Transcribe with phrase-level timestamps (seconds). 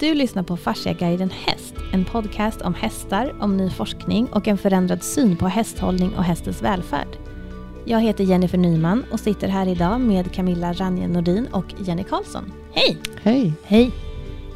[0.00, 5.02] Du lyssnar på Fasciaguiden Häst, en podcast om hästar, om ny forskning och en förändrad
[5.02, 7.08] syn på hästhållning och hästens välfärd.
[7.84, 12.52] Jag heter Jennifer Nyman och sitter här idag med Camilla Ranje Nordin och Jenny Karlsson.
[12.72, 12.98] Hej!
[13.22, 13.52] Hej!
[13.64, 13.92] Hej!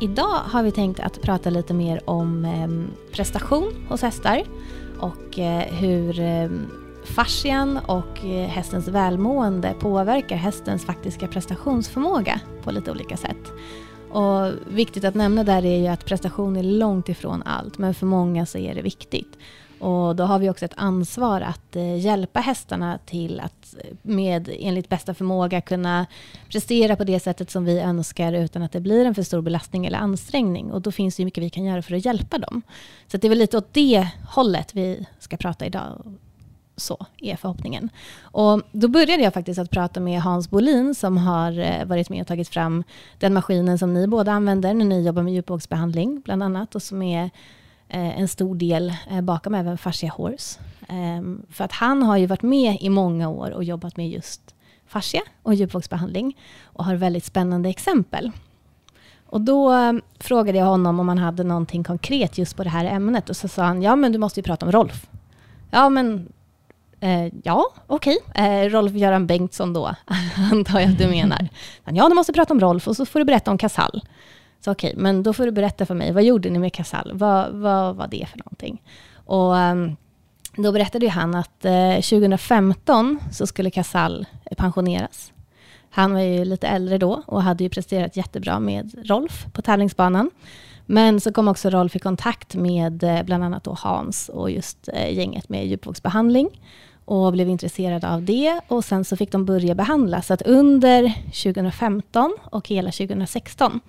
[0.00, 4.42] Idag har vi tänkt att prata lite mer om eh, prestation hos hästar
[4.98, 6.50] och eh, hur eh,
[7.04, 13.52] fascian och eh, hästens välmående påverkar hästens faktiska prestationsförmåga på lite olika sätt.
[14.10, 18.06] Och viktigt att nämna där är ju att prestation är långt ifrån allt, men för
[18.06, 19.38] många så är det viktigt.
[19.80, 24.50] Och då har vi också ett ansvar att eh, hjälpa hästarna till att eh, med
[24.58, 26.06] enligt bästa förmåga kunna
[26.48, 29.86] prestera på det sättet som vi önskar utan att det blir en för stor belastning
[29.86, 30.72] eller ansträngning.
[30.72, 32.62] Och då finns det ju mycket vi kan göra för att hjälpa dem.
[33.06, 36.14] Så det är väl lite åt det hållet vi ska prata idag
[36.80, 37.90] så är förhoppningen.
[38.22, 42.20] Och då började jag faktiskt att prata med Hans Bolin som har eh, varit med
[42.20, 42.84] och tagit fram
[43.18, 47.02] den maskinen som ni båda använder när ni jobbar med djupvågsbehandling bland annat och som
[47.02, 47.24] är
[47.88, 50.60] eh, en stor del eh, bakom även Fascia Horse.
[50.88, 54.54] Ehm, för att han har ju varit med i många år och jobbat med just
[54.86, 58.30] fascia och djupvågsbehandling och har väldigt spännande exempel.
[59.26, 62.84] Och då ehm, frågade jag honom om han hade någonting konkret just på det här
[62.84, 65.08] ämnet och så sa han, ja men du måste ju prata om Rolf.
[65.70, 66.32] Ja men
[67.00, 68.18] Eh, ja, okej.
[68.28, 68.44] Okay.
[68.44, 69.94] Eh, Rolf-Göran Bengtsson då,
[70.52, 71.48] antar jag att du menar.
[71.84, 74.02] Ja, du måste prata om Rolf och så får du berätta om Casall.
[74.64, 77.10] Så okej, okay, men då får du berätta för mig, vad gjorde ni med Casall?
[77.14, 78.82] Vad, vad var det för någonting?
[79.26, 79.96] Och ehm,
[80.56, 85.32] då berättade ju han att eh, 2015 så skulle Casall pensioneras.
[85.90, 90.30] Han var ju lite äldre då och hade ju presterat jättebra med Rolf på tävlingsbanan.
[90.86, 94.88] Men så kom också Rolf i kontakt med eh, bland annat då Hans och just
[94.92, 96.48] eh, gänget med djupvågsbehandling
[97.10, 98.60] och blev intresserade av det.
[98.68, 100.22] Och sen så fick de börja behandla.
[100.22, 103.80] Så att under 2015 och hela 2016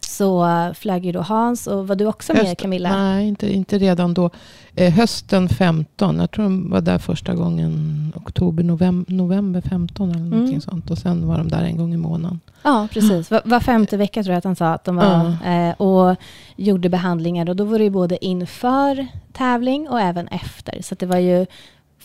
[0.00, 2.96] så flög ju då Hans och var du också med Höst, Camilla?
[2.96, 4.30] Nej, inte, inte redan då.
[4.74, 10.20] Eh, hösten 15, jag tror de var där första gången oktober, november, november 15 eller
[10.20, 10.60] någonting mm.
[10.60, 10.90] sånt.
[10.90, 12.40] Och sen var de där en gång i månaden.
[12.62, 13.30] Ja, precis.
[13.30, 15.36] Var, var femte vecka tror jag att han sa att de var.
[15.44, 15.50] Ja.
[15.50, 16.16] Eh, och
[16.56, 17.50] gjorde behandlingar.
[17.50, 20.82] Och då var det ju både inför tävling och även efter.
[20.82, 21.46] Så det var ju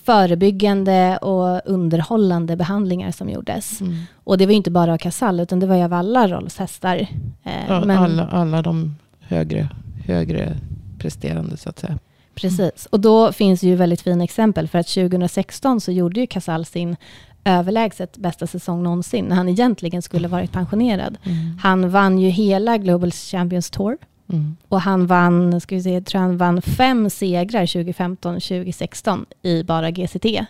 [0.03, 3.81] förebyggande och underhållande behandlingar som gjordes.
[3.81, 3.95] Mm.
[4.23, 7.07] Och det var inte bara av Casall, utan det var ju av alla Rolls hästar.
[7.43, 9.69] Eh, ja, men, alla, alla de högre,
[10.05, 10.57] högre
[10.99, 11.99] presterande så att säga.
[12.35, 14.67] Precis, och då finns ju väldigt fina exempel.
[14.67, 16.95] För att 2016 så gjorde ju Casall sin
[17.43, 21.17] överlägset bästa säsong någonsin, när han egentligen skulle varit pensionerad.
[21.23, 21.57] Mm.
[21.61, 23.97] Han vann ju hela Global Champions Tour.
[24.29, 24.55] Mm.
[24.67, 30.25] Och han vann, ska vi se, tror han vann fem segrar 2015-2016 i bara GCT.
[30.25, 30.45] Mm.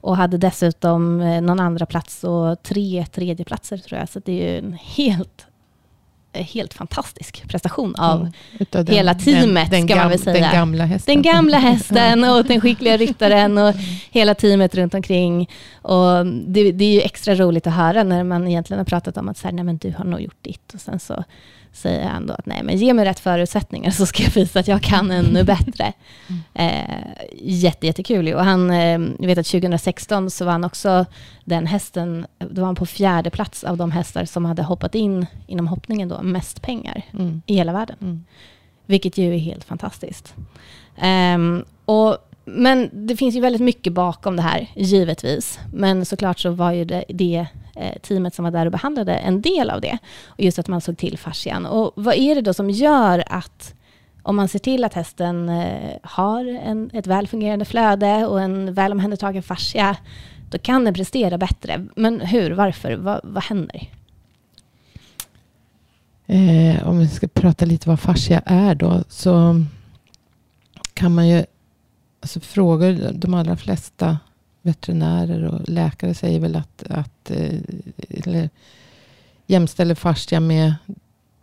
[0.00, 4.08] Och hade dessutom eh, någon andra plats och tre tredjeplatser tror jag.
[4.08, 5.46] Så det är ju en helt
[6.32, 8.32] eh, helt fantastisk prestation av mm,
[8.70, 10.40] den, hela teamet, den, den ska man väl säga.
[10.40, 11.14] Den gamla hästen.
[11.14, 13.74] Den gamla hästen och den skickliga ryttaren och
[14.10, 15.50] hela teamet runt omkring.
[15.82, 19.28] Och det, det, är ju extra roligt att höra när man egentligen har pratat om
[19.28, 20.74] att så här, nej men du har nog gjort ditt.
[20.74, 21.24] Och sen så
[21.72, 24.68] säger han då att nej, men ge mig rätt förutsättningar så ska jag visa att
[24.68, 25.92] jag kan ännu bättre.
[26.28, 26.42] Mm.
[26.54, 31.06] Eh, jätte, jättekul Och han, eh, jag vet att 2016 så var han också
[31.44, 35.26] den hästen, då var han på fjärde plats av de hästar som hade hoppat in
[35.46, 37.42] inom hoppningen då, mest pengar mm.
[37.46, 37.96] i hela världen.
[38.00, 38.24] Mm.
[38.86, 40.34] Vilket ju är helt fantastiskt.
[41.34, 45.58] Um, och, men det finns ju väldigt mycket bakom det här, givetvis.
[45.72, 49.14] Men såklart så var ju det, det Eh, Eh, teamet som var där och behandlade
[49.14, 49.98] en del av det.
[50.26, 51.66] Och just att man såg till fascian.
[51.66, 53.74] Och vad är det då som gör att
[54.22, 58.74] om man ser till att hästen eh, har en, ett väl fungerande flöde och en
[58.74, 59.96] väl omhändertagen fascia,
[60.50, 61.86] då kan den prestera bättre.
[61.96, 63.88] Men hur, varför, vad, vad händer?
[66.26, 69.64] Eh, om vi ska prata lite vad fascia är då, så
[70.94, 71.44] kan man ju
[72.20, 74.18] alltså fråga de allra flesta
[74.62, 77.60] veterinärer och läkare säger väl att, att eh,
[78.08, 78.50] eller
[79.46, 80.74] jämställer fascia med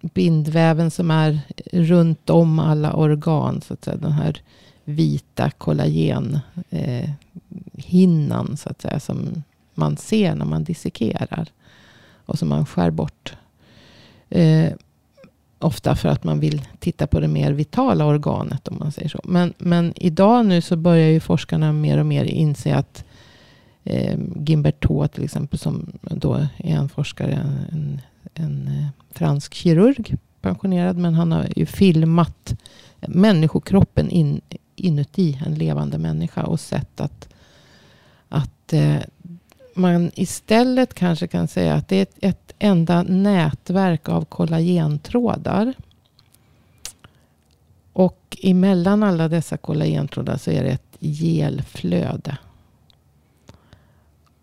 [0.01, 1.39] bindväven som är
[1.71, 3.61] runt om alla organ.
[3.61, 4.41] Så att säga, den här
[4.85, 9.43] vita kollagenhinnan eh, så att säga, som
[9.73, 11.47] man ser när man dissekerar.
[12.25, 13.35] Och som man skär bort.
[14.29, 14.73] Eh,
[15.59, 19.19] ofta för att man vill titta på det mer vitala organet om man säger så.
[19.23, 23.03] Men, men idag nu så börjar ju forskarna mer och mer inse att
[23.87, 27.31] eh, Gimbert till exempel, som då är en forskare,
[27.71, 28.01] en,
[28.33, 32.55] en eh, fransk kirurg, pensionerad, men han har ju filmat
[33.07, 34.41] människokroppen in,
[34.75, 37.29] inuti en levande människa och sett att,
[38.29, 38.97] att eh,
[39.75, 45.73] man istället kanske kan säga att det är ett, ett enda nätverk av kollagentrådar
[47.97, 52.37] Och emellan alla dessa kollagentrådar så är det ett gelflöde.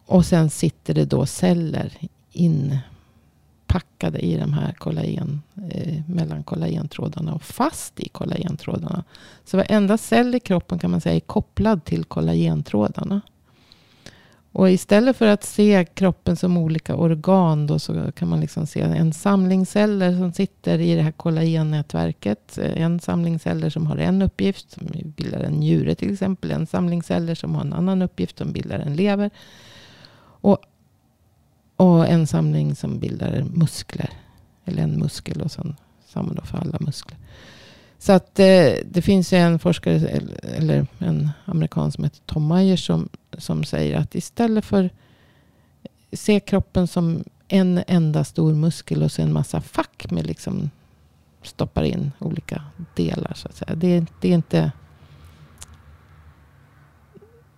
[0.07, 1.93] Och sen sitter det då celler
[2.33, 9.05] inpackade i de här kollagen, eh, mellan kollagentrådarna och fast i kollagentrådarna.
[9.45, 13.21] Så varenda cell i kroppen kan man säga är kopplad till kollagentrådarna.
[14.55, 18.81] Och istället för att se kroppen som olika organ då så kan man liksom se
[18.81, 22.59] en samling celler som sitter i det här kollagennätverket.
[22.59, 24.87] En samling celler som har en uppgift, som
[25.17, 26.51] bildar en njure till exempel.
[26.51, 29.31] En samling celler som har en annan uppgift, som bildar en lever.
[30.45, 30.59] Och,
[31.77, 34.11] och en samling som bildar muskler.
[34.65, 35.77] Eller en muskel och sen
[36.07, 37.19] samma då för alla muskler.
[37.99, 43.09] Så att eh, det finns en forskare, eller en amerikan som heter Tom Myers som,
[43.39, 44.91] som säger att istället för
[46.13, 50.71] se kroppen som en enda stor muskel och så en massa fack med liksom
[51.43, 52.63] stoppar in olika
[52.95, 53.33] delar.
[53.35, 53.75] Så att säga.
[53.75, 54.73] Det, det är inte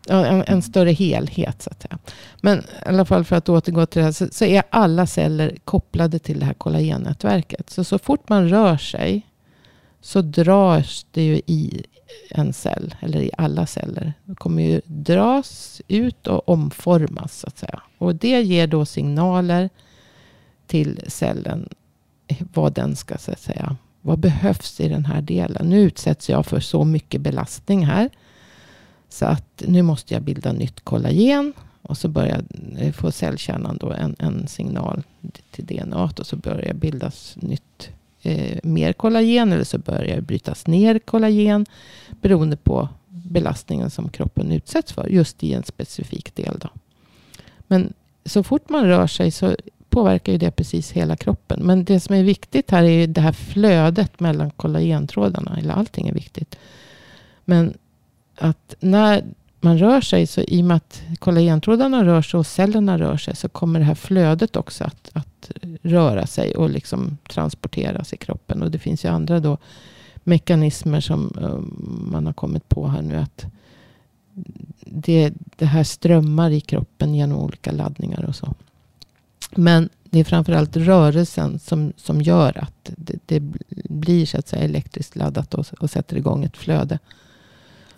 [0.08, 1.62] en, en, större helhet.
[1.62, 1.98] Så att säga.
[2.40, 4.12] Men i alla fall för att återgå till det här.
[4.12, 7.70] Så, så är alla celler kopplade till det här kollagennätverket.
[7.70, 9.22] Så så fort man rör sig
[10.00, 11.84] så dras det ju i
[12.30, 14.12] en cell, eller i alla celler.
[14.24, 17.82] Det kommer ju dras ut och omformas så att säga.
[17.98, 19.70] Och det ger då signaler
[20.66, 21.68] till cellen
[22.54, 23.76] vad den ska så att säga.
[24.00, 25.66] Vad behövs i den här delen?
[25.66, 28.10] Nu utsätts jag för så mycket belastning här.
[29.16, 31.52] Så att nu måste jag bilda nytt kollagen.
[31.82, 32.44] Och så börjar
[32.78, 35.02] eh, få cellkärnan då en, en signal
[35.50, 36.10] till DNA.
[36.18, 37.88] Och så börjar bildas nytt
[38.22, 41.66] eh, mer kollagen eller så börjar det brytas ner kollagen
[42.20, 46.58] beroende på belastningen som kroppen utsätts för just i en specifik del.
[46.58, 46.68] Då.
[47.66, 47.92] Men
[48.24, 49.56] så fort man rör sig så
[49.88, 51.60] påverkar ju det precis hela kroppen.
[51.62, 55.56] Men det som är viktigt här är ju det här flödet mellan kollagentrådarna.
[55.58, 56.58] Eller allting är viktigt.
[57.44, 57.74] Men
[58.38, 59.24] att när
[59.60, 63.36] man rör sig, så i och med att kollagentrådarna rör sig och cellerna rör sig,
[63.36, 65.50] så kommer det här flödet också att, att
[65.82, 68.62] röra sig och liksom transporteras i kroppen.
[68.62, 69.58] Och det finns ju andra då
[70.24, 71.58] mekanismer som eh,
[72.12, 73.16] man har kommit på här nu.
[73.16, 73.46] att
[74.80, 78.54] det, det här strömmar i kroppen genom olika laddningar och så.
[79.54, 83.40] Men det är framförallt rörelsen som, som gör att det, det
[83.88, 86.98] blir så att säga elektriskt laddat och, och sätter igång ett flöde.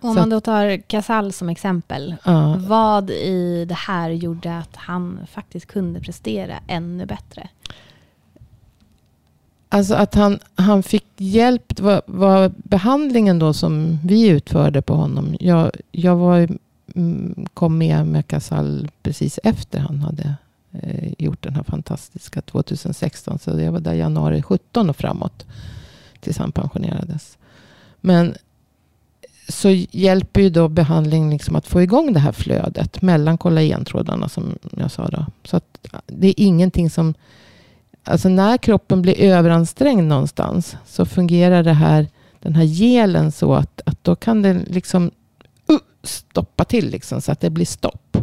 [0.00, 2.14] Om man då tar Casall som exempel.
[2.24, 2.56] Ja.
[2.58, 7.48] Vad i det här gjorde att han faktiskt kunde prestera ännu bättre?
[9.68, 11.80] Alltså att han, han fick hjälp.
[11.80, 15.36] Var, var behandlingen då som vi utförde på honom.
[15.40, 16.48] Jag, jag var,
[16.94, 20.34] mm, kom med med Casall precis efter han hade
[20.72, 23.38] eh, gjort den här fantastiska 2016.
[23.38, 25.46] Så jag var där januari 17 och framåt.
[26.20, 27.38] Tills han pensionerades.
[28.00, 28.34] Men
[29.48, 34.58] så hjälper ju då behandling liksom att få igång det här flödet mellan kollagentrådarna som
[34.76, 35.08] jag sa.
[35.08, 35.26] Då.
[35.44, 37.14] Så att det är ingenting som...
[38.04, 42.06] Alltså när kroppen blir överansträngd någonstans så fungerar det här,
[42.40, 45.10] den här gelen så att, att då kan den liksom
[45.70, 48.16] uh, stoppa till liksom, så att det blir stopp.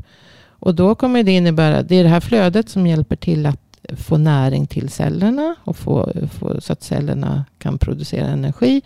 [0.48, 3.62] Och då kommer det innebära, det är det här flödet som hjälper till att
[3.98, 8.81] få näring till cellerna och få, få så att cellerna kan producera energi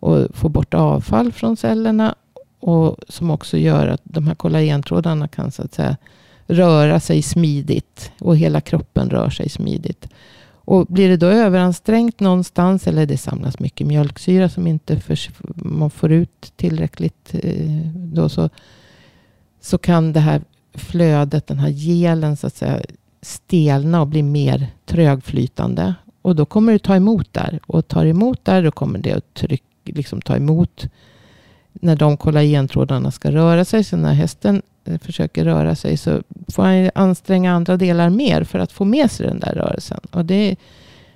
[0.00, 2.14] och få bort avfall från cellerna.
[2.60, 5.96] Och som också gör att de här kollagentrådarna kan så att säga
[6.46, 8.12] röra sig smidigt.
[8.20, 10.08] Och hela kroppen rör sig smidigt.
[10.70, 15.18] Och blir det då överansträngt någonstans eller det samlas mycket mjölksyra som inte för,
[15.54, 17.34] man får ut tillräckligt.
[17.34, 18.50] Eh, då så,
[19.60, 20.42] så kan det här
[20.74, 22.80] flödet, den här gelen så att säga
[23.22, 25.94] stelna och bli mer trögflytande.
[26.22, 27.60] Och då kommer det ta emot där.
[27.66, 30.86] Och tar emot där då kommer det att trycka liksom ta emot
[31.72, 33.84] när de kollagentrådarna ska röra sig.
[33.84, 38.58] Så när hästen eh, försöker röra sig så får han anstränga andra delar mer för
[38.58, 40.00] att få med sig den där rörelsen.
[40.10, 40.56] Och det,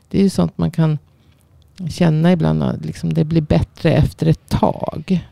[0.09, 0.99] det är ju sånt man kan
[1.91, 2.63] känna ibland.
[2.63, 5.29] Att liksom det blir bättre efter ett tag.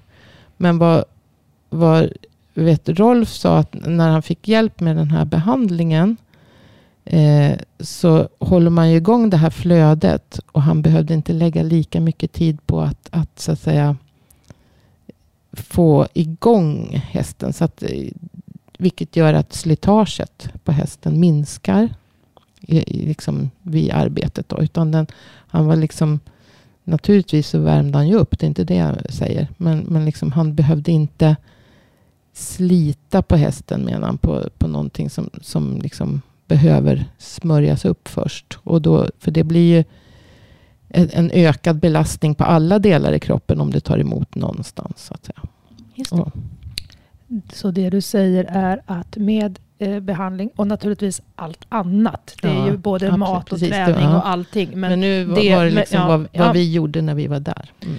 [0.57, 1.05] Men vad,
[1.69, 2.09] vad
[2.55, 6.17] vet, Rolf sa att när han fick hjälp med den här behandlingen
[7.13, 12.01] eh, så håller man ju igång det här flödet och han behövde inte lägga lika
[12.01, 13.97] mycket tid på att, att så att säga
[15.53, 17.53] få igång hästen.
[17.53, 18.09] Så att, eh,
[18.79, 21.95] vilket gör att slitaget på hästen minskar
[22.61, 24.49] i, liksom vid arbetet.
[24.49, 24.63] Då.
[24.63, 25.07] Utan den,
[25.47, 26.21] han var liksom,
[26.85, 29.49] naturligtvis så värmde han ju upp, det är inte det jag säger.
[29.57, 31.37] Men, men liksom, han behövde inte
[32.33, 38.59] slita på hästen menar han på, på någonting som, som liksom behöver smörjas upp först.
[38.65, 39.85] Och då, för det blir ju
[40.89, 45.05] en, ökad belastning på alla delar i kroppen om det tar emot någonstans.
[45.05, 45.41] Så att säga.
[45.95, 46.21] Just det.
[46.21, 46.33] Och,
[47.53, 52.35] Så det du säger är att med eh, behandling och naturligtvis allt annat.
[52.43, 53.69] Det är Ja, ju både absolut, mat och precis.
[53.69, 54.17] träning Ja.
[54.17, 54.69] och allting.
[54.71, 56.53] Men, men, nu det- var det men- liksom ja, vad, vad ja.
[56.53, 57.73] vi gjorde när vi var där.
[57.83, 57.97] Mm.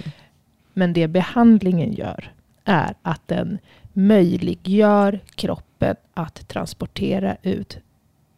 [0.74, 2.32] men det behandlingen gör
[2.64, 3.58] är att den
[3.92, 7.78] möjliggör kroppen att transportera ut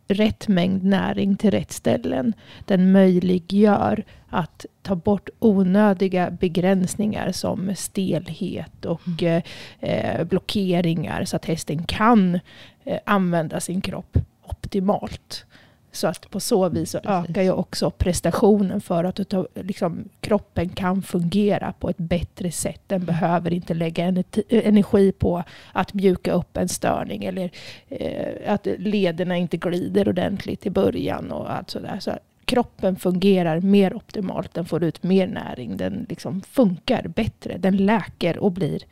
[0.08, 2.34] rätt mängd näring till rätt ställen.
[2.64, 9.42] Den möjliggör att ta bort onödiga begränsningar som stelhet och eh,
[9.80, 12.40] eh, blockeringar så att hästen kan
[12.84, 15.46] eh, använda sin kropp optimalt.
[15.94, 17.30] Så att på så vis så Precis.
[17.30, 22.50] ökar ju också prestationen för att du tar, liksom, kroppen kan fungera på ett bättre
[22.50, 22.80] sätt.
[22.86, 27.50] Den behöver inte lägga ener- energi på att mjuka upp en störning eller
[27.88, 31.96] eh, att lederna inte glider ordentligt i början och allt sådär.
[32.00, 32.12] Så
[32.44, 38.38] kroppen fungerar mer optimalt, den får ut mer näring, den liksom funkar bättre, den läker
[38.38, 38.82] och blir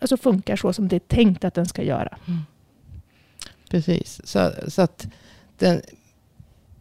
[0.00, 2.18] Alltså funkar så som det är tänkt att den ska göra.
[3.70, 4.20] Precis.
[4.24, 5.06] Så, så att
[5.58, 5.80] den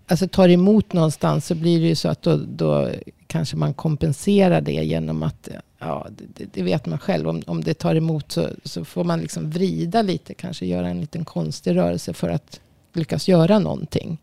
[0.07, 2.89] alltså tar emot någonstans så blir det ju så att då, då
[3.27, 5.49] kanske man kompenserar det genom att,
[5.79, 9.19] ja det, det vet man själv, om, om det tar emot så, så får man
[9.19, 12.59] liksom vrida lite, kanske göra en liten konstig rörelse för att
[12.93, 14.17] lyckas göra någonting.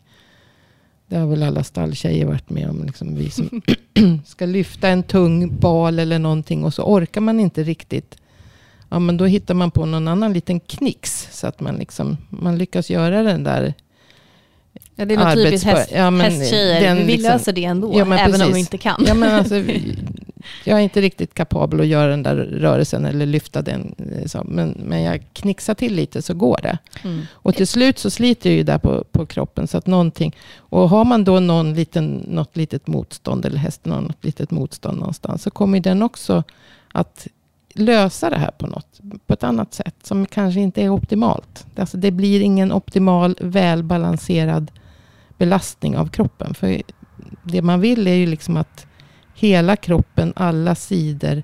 [1.07, 3.61] Det har väl alla stalltjejer varit med om, liksom vi som
[4.25, 8.17] ska lyfta en tung bal eller någonting och så orkar man inte riktigt.
[8.89, 12.57] Ja, men då hittar man på någon annan liten knix så att man, liksom, man
[12.57, 13.73] lyckas göra den där
[14.95, 16.81] Ja, det är något typiskt häst, ja, men hästtjejer.
[16.81, 18.55] den vi vill liksom- lösa det ändå, Ja, även om precis.
[18.55, 19.03] vi inte kan.
[19.07, 19.55] Ja, men alltså,
[20.63, 23.95] jag är inte riktigt kapabel att göra den där rörelsen eller lyfta den.
[24.21, 26.77] eh, Så, men, men jag knixar till lite så går det.
[27.03, 27.21] Mm.
[27.33, 29.67] Och till slut så sliter det ju där på, på kroppen.
[29.67, 34.01] Så att någonting, och har man då någon liten, något litet motstånd, eller hästen har
[34.01, 36.43] något litet motstånd någonstans, så kommer den också
[36.91, 37.27] att
[37.75, 41.67] lösa det här på, något, på ett annat sätt, som kanske inte är optimalt.
[41.75, 44.71] Alltså det blir ingen optimal, välbalanserad
[45.37, 46.53] belastning av kroppen.
[46.53, 46.81] För
[47.43, 48.85] det man vill är ju liksom att
[49.33, 51.43] hela kroppen, alla sidor,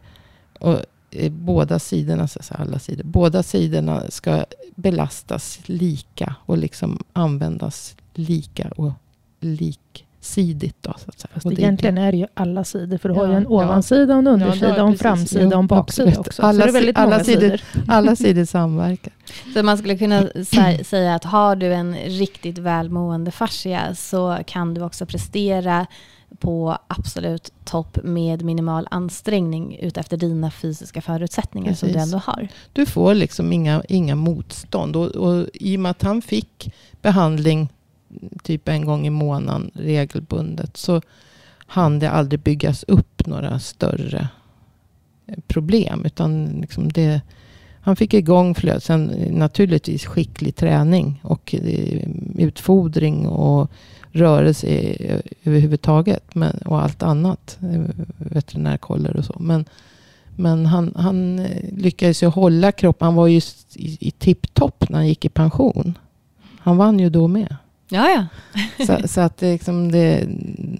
[0.60, 0.80] och
[1.12, 4.46] eh, båda sidorna, alltså alla sidor, båda sidorna ska
[4.76, 8.92] belastas lika och liksom användas lika och
[10.22, 10.78] liksidigt.
[10.82, 11.30] Då, så att säga.
[11.34, 12.98] Fast det- egentligen är det ju alla sidor.
[12.98, 13.50] För du har ju Ja, en ja.
[13.50, 15.02] ovansida och en Ja, undersida och en precis.
[15.02, 16.28] framsida och en baksida absolut.
[16.28, 16.42] också.
[16.42, 17.42] Alla så det är alla sidor.
[17.42, 17.62] sidor.
[17.88, 19.14] Alla sidor samverkar.
[19.54, 24.74] Så man skulle kunna sä- säga att har du en riktigt välmående fascia så kan
[24.74, 25.86] du också prestera
[26.40, 32.14] på absolut topp med minimal ansträngning utefter dina fysiska förutsättningar som du Precis.
[32.14, 32.48] ändå har.
[32.74, 34.96] Du får liksom inga, inga motstånd.
[34.96, 37.70] Och, och I och med att han fick behandling
[38.44, 41.02] typ en gång i månaden regelbundet så
[41.58, 44.28] hann det aldrig byggas upp några större
[45.48, 46.06] problem.
[46.06, 47.22] Utan liksom det,
[47.82, 48.84] han fick igång flödet.
[48.84, 53.72] Sen naturligtvis skicklig träning och eh, utfodring och
[54.12, 56.36] rörelse eh, överhuvudtaget.
[56.36, 57.58] Men, och allt annat.
[57.62, 57.82] Eh,
[58.18, 59.36] veterinärkoller och så.
[59.40, 59.66] Men,
[60.36, 63.06] men han, han lyckades ju hålla kroppen.
[63.06, 63.42] Han var ju
[63.76, 65.98] i, i tipptopp när han gick i pension.
[66.60, 67.56] Han vann ju då med.
[67.92, 68.26] Ja, ja.
[68.86, 70.26] Så, så att det, liksom det,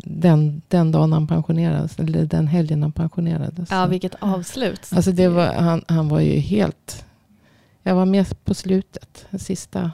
[0.04, 3.72] den, den dagen han pensionerades, eller den helgen han pensionerades.
[3.72, 4.90] Ja, vilket avslut.
[4.96, 7.06] alltså det var, han, han var ju helt...
[7.84, 9.92] Jag var med på slutet, sista,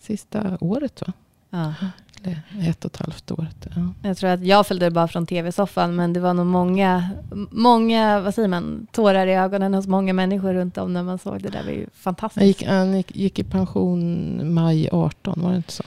[0.00, 1.12] sista året va?
[1.50, 1.74] Ja.
[2.22, 3.66] Eller ett och ett halvt året.
[3.76, 4.08] Ja.
[4.08, 7.10] Jag tror att jag följde det bara från tv-soffan, men det var nog många,
[7.50, 11.42] många, vad säger man, tårar i ögonen hos många människor runt om när man såg
[11.42, 11.58] det där.
[11.58, 12.46] Det var ju Han, fantastiskt.
[12.46, 15.84] gick, han gick, gick i pension maj 18, var det inte så?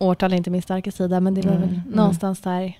[0.00, 2.78] Årtal är inte min starka sida, men det var Nej, väl någonstans där.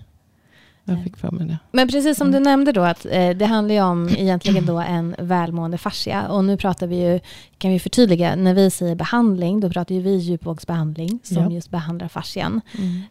[0.85, 1.59] Jag fick för mig det.
[1.73, 2.43] Men precis som Mm.
[2.43, 6.29] du nämnde då, att eh, det handlar ju om egentligen då en välmående fascia.
[6.29, 7.21] Och nu pratar vi ju,
[7.59, 11.51] kan vi förtydliga, när vi säger behandling, då pratar ju vi djupvågsbehandling som Ja.
[11.51, 12.61] just behandlar fascian.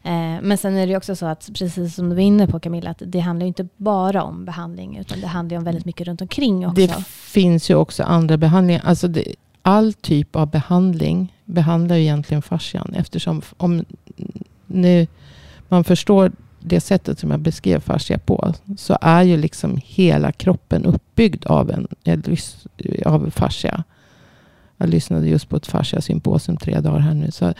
[0.03, 0.11] Eh,
[0.41, 2.89] men sen är det ju också så att, precis som du var inne på Camilla,
[2.91, 6.07] att det handlar ju inte bara om behandling, utan det handlar ju om väldigt mycket
[6.07, 6.81] runt omkring också.
[6.81, 8.81] Det finns ju också andra behandlingar.
[8.85, 9.35] Alltså det,
[9.69, 12.93] all typ av behandling behandlar ju egentligen fascian.
[12.95, 13.85] Eftersom om
[14.67, 15.07] nu
[15.67, 18.53] man förstår det sättet som jag beskrev fascia på.
[18.77, 21.87] Så är ju liksom hela kroppen uppbyggd av, en,
[23.05, 23.83] av fascia.
[24.77, 27.31] Jag lyssnade just på ett fasciasymposium tre dagar här nu.
[27.31, 27.53] Så,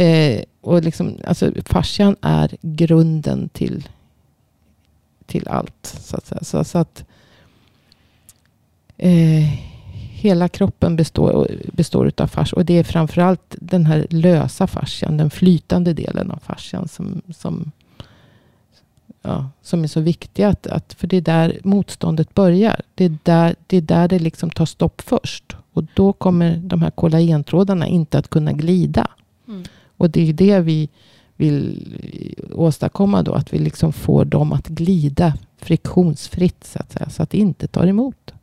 [0.00, 3.88] eh, och liksom, alltså, fascian är grunden till,
[5.26, 5.86] till allt.
[6.00, 6.46] Så att.
[6.46, 7.04] Så, så att
[8.96, 9.73] eh,
[10.24, 12.56] hela kroppen består, består av fascia.
[12.56, 17.72] Och det är framförallt den här lösa fascian, den flytande delen av fascian som, som
[19.22, 20.48] ja, som är så viktiga.
[20.48, 22.80] Att, att, för det är där motståndet börjar.
[22.94, 25.56] Det är där det, är där det liksom tar stopp först.
[25.72, 29.06] Och då kommer de här kollagentrådarna inte att kunna glida.
[29.48, 29.64] Mm.
[29.96, 30.88] Och det är det vi
[31.36, 31.86] vill
[32.52, 33.32] åstadkomma då.
[33.32, 37.10] Att vi liksom får dem att glida friktionsfritt så att säga.
[37.10, 38.34] Så att det inte tar emot.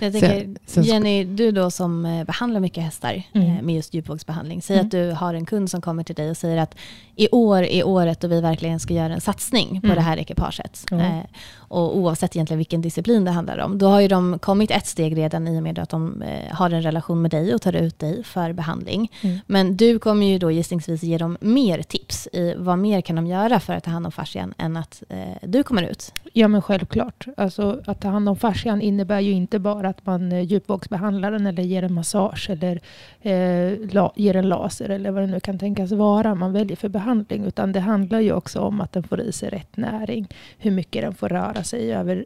[0.00, 3.56] Jag tänker, Sen- sen Jenny, du då som eh, behandlar mycket hästar Mm.
[3.56, 4.62] eh, med just djupvågsbehandling.
[4.62, 4.86] Säg Mm.
[4.86, 6.74] att du har en kund som kommer till dig och säger att
[7.16, 9.94] i år är året då vi verkligen ska göra en satsning på Mm.
[9.96, 10.84] det här ekipaget.
[10.92, 11.18] Eh,
[11.56, 13.78] och oavsett egentligen vilken disciplin det handlar om.
[13.78, 16.70] Då har ju de kommit ett steg redan i och med att de eh, har
[16.70, 19.12] en relation med dig och tar ut dig för behandling.
[19.20, 19.38] Mm.
[19.46, 23.26] Men du kommer ju då gissningsvis ge dem mer tips i vad mer kan de
[23.26, 26.12] göra för att ta hand om fascian än att eh, du kommer ut.
[26.32, 27.26] Ja men självklart.
[27.36, 31.46] Alltså, att ta hand om fascian innebär ju inte bara att man eh, djupvågsbehandlar den
[31.46, 32.80] eller ger en massage eller
[33.20, 36.88] eh, la, ger en laser eller vad det nu kan tänkas vara man väljer för
[36.88, 37.44] behandling.
[37.44, 40.28] Utan det handlar ju också om att den får i sig rätt näring.
[40.58, 42.24] Hur mycket den får röra sig över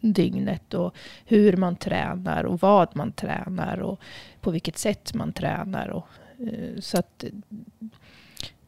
[0.00, 0.94] dygnet och
[1.26, 4.00] hur man tränar och vad man tränar och
[4.40, 5.88] på vilket sätt man tränar.
[5.88, 6.06] Och,
[6.40, 7.24] eh, så att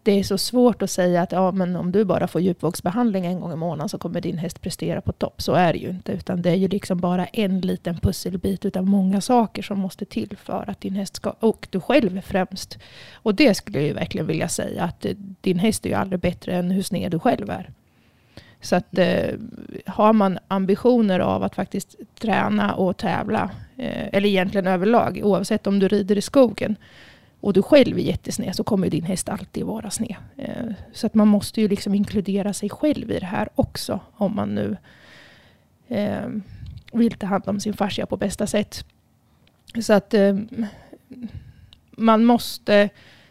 [0.03, 3.41] det är så svårt att säga att ja, men om du bara får djupvågsbehandling en
[3.41, 5.43] gång i månaden så kommer din häst prestera på topp.
[5.43, 6.13] Så är det ju inte.
[6.13, 10.37] Utan det är ju liksom bara en liten pusselbit utav många saker som måste till
[10.37, 12.79] för att din häst ska, och du själv främst.
[13.15, 16.21] Och det skulle jag ju verkligen vilja säga att eh, din häst är ju aldrig
[16.21, 17.71] bättre än hur sned du själv är.
[18.61, 19.35] Så att eh,
[19.87, 25.79] har man ambitioner av att faktiskt träna och tävla, eh, eller egentligen överlag, oavsett om
[25.79, 26.77] du rider i skogen,
[27.41, 30.17] och du själv är jättesned så kommer din häst alltid vara sned.
[30.37, 34.01] Eh, så att man måste ju liksom inkludera sig själv i det här också.
[34.17, 34.77] Om man nu
[35.89, 36.29] eh,
[36.93, 38.85] vill ta hand om sin fascia på bästa sätt.
[39.83, 40.37] Så att eh,
[41.91, 42.89] man måste,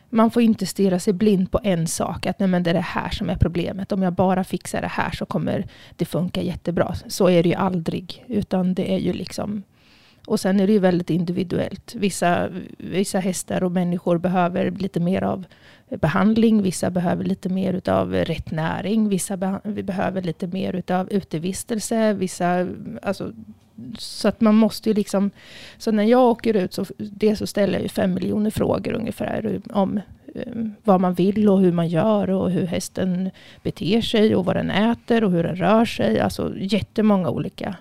[0.09, 2.25] man får inte stirra sig blind på en sak.
[2.25, 3.91] Att nej, men det är det här som är problemet.
[3.91, 6.95] Om jag bara fixar det här så kommer det funka jättebra.
[7.07, 8.25] Så är det ju aldrig.
[8.27, 9.63] Utan det är ju liksom
[10.29, 11.95] och sen är det ju väldigt individuellt.
[11.95, 15.45] Vissa, vissa hästar och människor behöver lite mer av
[15.89, 16.61] behandling.
[16.61, 19.09] Vissa behöver lite mer av rätt näring.
[19.09, 22.13] Vissa vi behöver lite mer av utevistelse.
[22.13, 22.67] Vissa,
[23.01, 23.31] alltså,
[23.97, 25.31] så att man måste ju liksom...
[25.77, 29.61] Så när jag åker ut så, det så ställer jag ju fem miljoner frågor ungefär
[29.73, 30.01] om
[30.35, 33.29] eh, vad man vill och hur man gör och hur hästen
[33.63, 36.19] beter sig och vad den äter och hur den rör sig.
[36.19, 37.75] Alltså jättemånga olika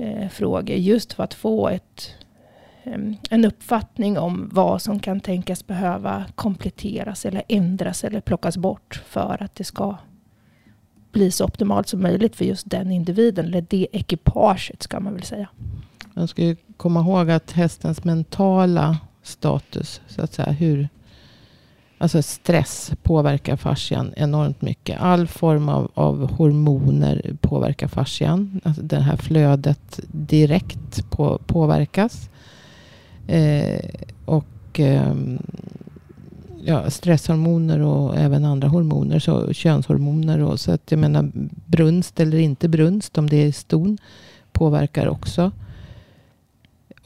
[0.00, 2.14] eh, frågor just för att få ett,
[3.30, 9.42] en uppfattning om vad som kan tänkas behöva kompletteras eller ändras eller plockas bort för
[9.42, 9.96] att det ska
[11.12, 15.22] bli så optimalt som möjligt för just den individen eller det ekipaget ska man väl
[15.22, 15.48] säga.
[16.14, 20.88] Man ska ju komma ihåg att hästens mentala status, så att säga, hur
[22.02, 25.00] Alltså stress påverkar fascian enormt mycket.
[25.00, 28.60] All form av, av hormoner påverkar fascian.
[28.64, 32.30] Alltså det här flödet direkt på, påverkas.
[33.26, 33.80] Eh,
[34.24, 35.14] och eh,
[36.64, 39.18] ja, stresshormoner och även andra hormoner.
[39.18, 40.40] Så könshormoner.
[40.40, 41.30] Och, så att jag menar
[41.66, 43.98] brunst eller inte brunst om det är ston
[44.52, 45.52] påverkar också.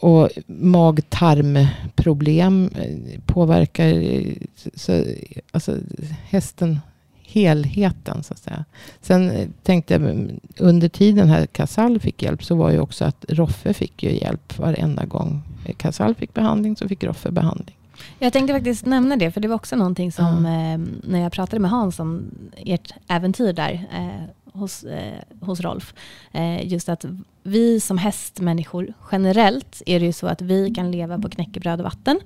[0.05, 4.33] Och mag-tarmproblem eh, påverkar eh,
[4.75, 5.05] så,
[5.51, 5.79] alltså,
[6.29, 6.81] hästen,
[7.23, 8.65] helheten så att säga.
[9.01, 13.05] Sen eh, tänkte jag, mm, under tiden här Casall fick hjälp så var ju också
[13.05, 15.43] att Roffe fick ju hjälp varenda gång
[15.77, 17.77] Casall fick behandling så fick Roffe behandling.
[18.19, 20.79] Jag tänkte faktiskt nämna det, för det var också någonting som eh,
[21.11, 22.25] när jag pratade med Hans om
[22.57, 25.95] ert äventyr där eh, hos, eh, hos Rolf.
[26.33, 27.05] Eh, just att
[27.43, 31.85] vi som hästmänniskor generellt är det ju så att vi kan leva på knäckebröd och
[31.85, 32.21] vatten.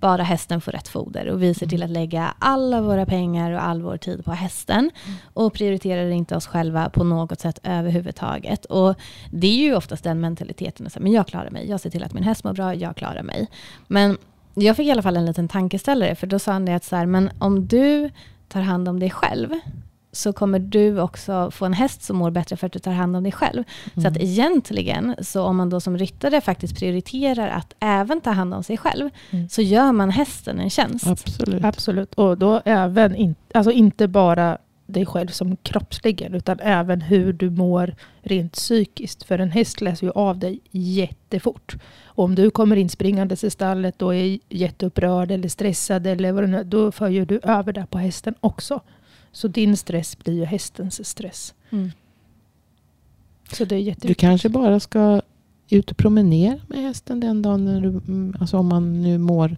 [0.00, 3.64] Bara hästen får rätt foder och vi ser till att lägga alla våra pengar och
[3.64, 4.90] all vår tid på hästen
[5.34, 8.64] och prioriterar inte oss själva på något sätt överhuvudtaget.
[8.64, 8.94] Och
[9.30, 12.12] det är ju oftast den mentaliteten, att men jag klarar mig, jag ser till att
[12.12, 13.48] min häst mår bra, jag klarar mig.
[13.86, 14.18] Men
[14.54, 16.96] jag fick i alla fall en liten tankeställare, för då sa han det att så
[16.96, 18.10] här, men om du
[18.48, 19.50] tar hand om dig själv,
[20.12, 23.16] så kommer du också få en häst som mår bättre för att du tar hand
[23.16, 23.64] om dig själv.
[24.02, 28.54] Så att egentligen, så om man då som ryttare faktiskt prioriterar att även ta hand
[28.54, 29.48] om sig själv, Mm.
[29.48, 31.06] så gör man hästen en tjänst.
[31.06, 31.64] Absolut.
[31.64, 32.14] Absolut.
[32.14, 37.50] Och då även, in, alltså inte bara dig själv som kroppsligen, utan även hur du
[37.50, 39.22] mår rent psykiskt.
[39.22, 41.74] För en häst läser ju av dig jättefort.
[42.04, 46.42] Och om du kommer in springandes i stallet och är jätteupprörd eller stressad, eller vad
[46.42, 48.80] det nu är, då för ju du över det på hästen också.
[49.32, 51.54] Så din stress blir ju hästens stress.
[51.70, 51.90] Mm.
[53.52, 55.20] Så det är Du kanske bara ska
[55.68, 57.64] ut och promenera med hästen den dagen.
[57.64, 59.56] När du, mm, alltså om man nu mår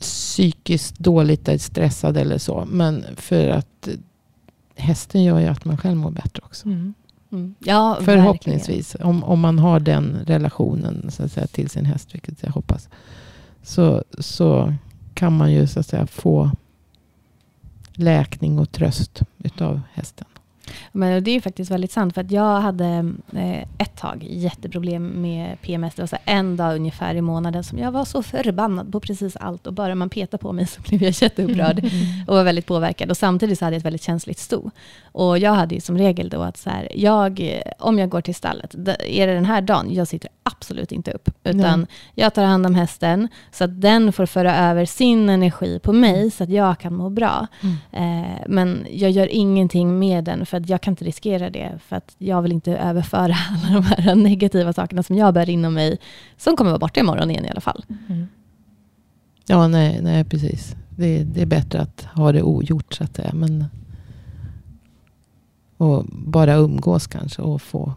[0.00, 2.64] psykiskt dåligt eller stressad eller så.
[2.70, 3.88] Men för att
[4.76, 6.66] hästen gör ju att man själv mår bättre också.
[6.66, 6.94] Mm.
[7.32, 7.54] Mm.
[7.58, 8.96] Ja, Förhoppningsvis.
[9.00, 12.88] Om, om man har den relationen så att säga, till sin häst, vilket jag hoppas.
[13.62, 14.74] Så, så
[15.14, 16.50] kan man ju så att säga få
[17.94, 20.26] läkning och tröst utav hästen.
[20.92, 22.14] Men det är ju faktiskt väldigt sant.
[22.14, 25.94] För att jag hade eh, ett tag jätteproblem med PMS.
[25.94, 29.36] Det var så en dag ungefär i månaden som jag var så förbannad på precis
[29.36, 29.66] allt.
[29.66, 31.84] Och bara man petade på mig så blev jag jätteupprörd.
[32.26, 33.10] Och var väldigt påverkad.
[33.10, 34.70] Och samtidigt så hade jag ett väldigt känsligt sto.
[35.04, 38.34] Och jag hade ju som regel då att så här, jag, om jag går till
[38.34, 38.74] stallet,
[39.06, 41.28] är det den här dagen, jag sitter absolut inte upp.
[41.44, 41.86] Utan mm.
[42.14, 46.30] jag tar hand om hästen så att den får föra över sin energi på mig
[46.30, 47.46] så att jag kan må bra.
[47.60, 47.76] Mm.
[47.92, 51.78] Eh, men jag gör ingenting med den för att jag kan inte riskera det.
[51.88, 55.74] För att jag vill inte överföra alla de här negativa sakerna som jag bär inom
[55.74, 55.98] mig.
[56.36, 57.84] Som kommer vara borta imorgon igen i alla fall.
[58.08, 58.26] Mm.
[59.46, 60.76] Ja, nej, nej precis.
[60.96, 63.30] Det, det, är bättre att ha det ogjort så att säga.
[63.34, 63.64] Men,
[65.76, 67.94] och bara umgås kanske och få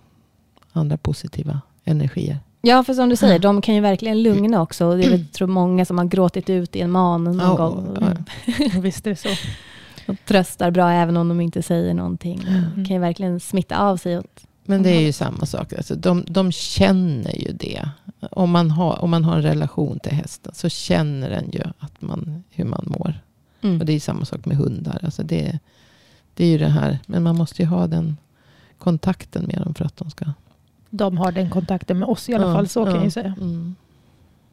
[0.71, 2.39] andra positiva energier.
[2.61, 4.95] Ja, för som du säger, de kan ju verkligen lugna också.
[4.95, 7.97] Det är väl, tror många som har gråtit ut i en man någon ja, gång.
[8.01, 8.79] Ja.
[8.79, 9.29] Visst är det så.
[10.05, 12.45] Och tröstar bra även om de inte säger någonting.
[12.47, 12.85] Mm.
[12.85, 14.17] kan ju verkligen smitta av sig.
[14.17, 15.73] Åt Men det är ju samma sak.
[15.73, 17.89] Alltså, de, de känner ju det.
[18.31, 22.01] Om man, har, om man har en relation till hästen så känner den ju att
[22.01, 23.13] man, hur man mår.
[23.61, 23.79] Mm.
[23.79, 24.99] Och det är samma sak med hundar.
[25.03, 25.59] Alltså det,
[26.33, 26.99] det är ju det här.
[27.07, 28.17] Men man måste ju ha den
[28.77, 30.25] kontakten med dem för att de ska...
[30.89, 33.35] De har den kontakten med oss i alla ja, fall, så kan ja, jag säga.
[33.41, 33.75] Mm.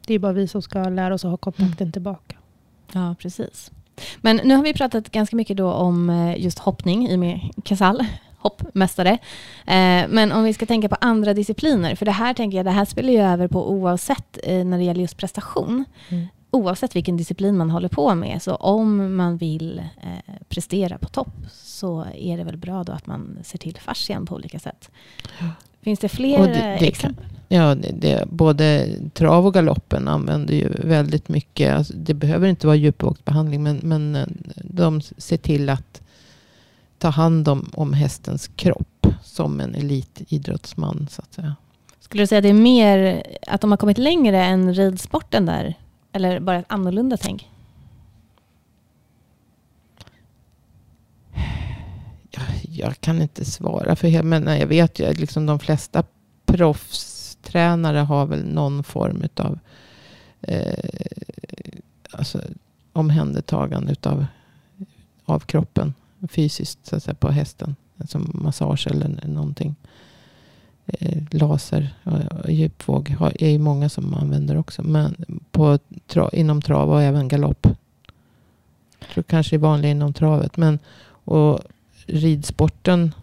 [0.07, 1.91] Det är bara vi som ska lära oss att ha kontakten mm.
[1.91, 2.35] tillbaka.
[2.91, 3.71] Ja, precis.
[4.21, 8.05] Men nu har vi pratat ganska mycket då om eh, just hoppning i med Casall,
[8.37, 9.11] hoppmästare.
[9.65, 12.71] Eh, men om vi ska tänka på andra discipliner, för det här tänker jag, det
[12.71, 15.85] här spelar ju över på oavsett eh, när det gäller just prestation.
[16.09, 16.27] Mm.
[16.51, 19.83] Oavsett vilken disciplin man håller på med, så om man vill
[20.49, 24.35] prestera på topp så är det väl bra då att man ser till fascian på
[24.35, 24.91] olika sätt.
[25.81, 27.25] Finns det fler det, det exempel?
[27.47, 31.73] Ja, det, det, både trav och galoppen använder ju väldigt mycket.
[31.73, 33.63] Alltså, det behöver inte vara djupvågsbehandling.
[33.63, 34.27] Men, men eh,
[34.63, 36.01] de ser till att
[36.97, 38.87] ta hand om, om hästens kropp.
[39.23, 41.55] Som en elitidrottsman så att säga.
[41.99, 45.73] Skulle du säga att det är mer att de har kommit längre än ridsporten där?
[46.11, 47.49] Eller bara ett annorlunda tänk?
[52.31, 56.03] Jag, jag kan inte svara för men jag vet ju liksom de flesta
[56.45, 57.12] proffs
[57.53, 59.59] tränare har väl någon form av
[60.41, 60.89] eh,
[62.11, 62.41] alltså,
[62.93, 64.25] omhändertagande utav,
[65.25, 65.93] av kroppen
[66.31, 67.75] fysiskt så att säga, på hästen.
[68.07, 69.75] Som massage eller någonting.
[70.85, 71.95] Eh, laser
[72.43, 74.83] och djupvåg är ju många som använder också.
[74.83, 77.67] Men på, tra, inom trav och även galopp.
[78.99, 80.57] Jag tror kanske är vanligt inom travet.
[80.57, 80.79] Men,
[81.25, 81.59] och
[82.05, 83.13] ridsporten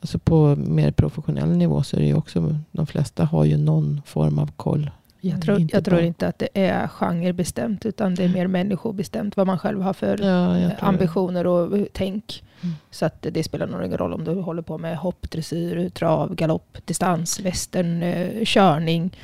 [0.00, 4.02] Alltså på mer professionell nivå så är det ju också, de flesta har ju någon
[4.06, 4.90] form av koll.
[5.20, 9.36] Jag tror inte, jag tror inte att det är genrebestämt, utan det är mer människobestämt.
[9.36, 12.42] Vad man själv har för ja, ambitioner och tänk.
[12.62, 12.74] Mm.
[12.90, 16.34] Så att det spelar nog ingen roll om du håller på med hopp, dressyr, trav,
[16.34, 19.16] galopp, distans, västern, eh, körning.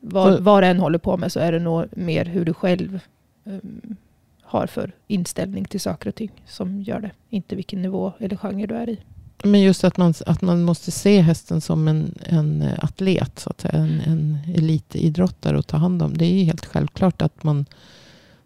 [0.00, 3.00] Vad, vad du än håller på med så är det nog mer hur du själv
[3.44, 3.96] um,
[4.42, 7.10] har för inställning till saker och ting som gör det.
[7.30, 8.98] Inte vilken nivå eller genre du är i.
[9.42, 13.60] Men just att man, att man måste se hästen som en, en atlet, så att
[13.60, 13.74] säga.
[13.74, 16.16] En, en elitidrottare att ta hand om.
[16.16, 17.66] Det är ju helt självklart att man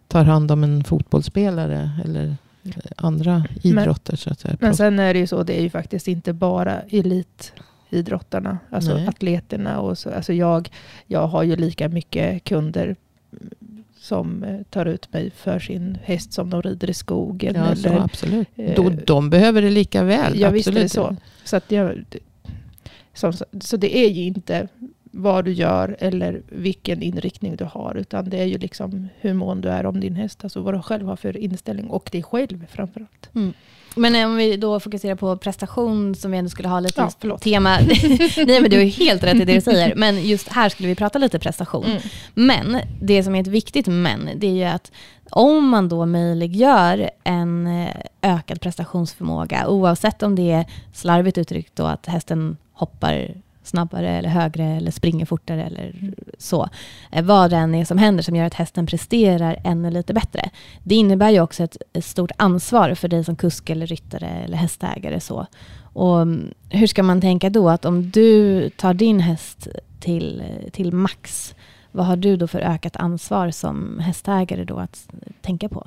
[0.09, 2.37] tar hand om en fotbollsspelare eller
[2.97, 4.13] andra idrotter.
[4.13, 4.57] Men, så att säga.
[4.61, 9.09] men sen är det ju så, det är ju faktiskt inte bara elitidrottarna, alltså Nej.
[9.09, 9.81] atleterna.
[9.81, 10.71] Och så, alltså jag,
[11.07, 12.97] jag har ju lika mycket kunder
[14.07, 17.55] som eh, tar ut mig för sin häst som de rider i skogen.
[17.55, 18.49] Ja, eller, så absolut.
[18.57, 20.41] Eh, de, de, behöver det lika väl.
[20.41, 21.17] Ja, visst är det så.
[21.45, 22.05] Så, att jag,
[23.15, 24.69] så, så det är ju inte
[25.11, 27.95] vad du gör eller vilken inriktning du har.
[27.95, 30.45] Utan det är ju liksom hur mån du är om din häst.
[30.45, 31.87] Alltså vad du själv har för inställning.
[31.87, 33.31] Och dig själv framförallt.
[33.35, 33.53] Mm.
[33.97, 37.79] Men om vi då fokuserar på prestation som vi ändå skulle ha lite ja, tema.
[38.37, 39.95] Nej men du har helt rätt i det du säger.
[39.95, 41.85] Men just här skulle vi prata lite prestation.
[41.85, 42.03] Mm.
[42.35, 44.93] Men det som är ett viktigt men, det är ju att
[45.31, 47.91] om man då möjliggör en eh,
[48.23, 53.35] ökad prestationsförmåga, oavsett om det är slarvigt uttryckt då att hästen hoppar
[53.67, 56.69] snabbare eller högre eller springer fortare eller så.
[57.13, 60.51] Eh, vad det än är som händer som gör att hästen presterar ännu lite bättre.
[60.83, 65.21] Det innebär ju också ett, stort ansvar för dig som kusk eller ryttare eller hästägare.
[65.21, 65.47] Så.
[65.93, 67.69] Och mm, hur ska man tänka då?
[67.69, 69.69] Att om du tar din häst
[70.01, 71.55] till, till max,
[71.93, 75.09] vad har du då för ökat ansvar som hästägare då att
[75.43, 75.87] tänka på?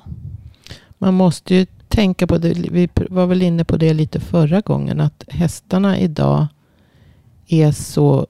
[0.97, 2.53] Man måste ju tänka på det.
[2.53, 4.99] Vi var väl inne på det lite förra gången.
[4.99, 6.47] Att hästarna idag
[7.49, 8.27] är så,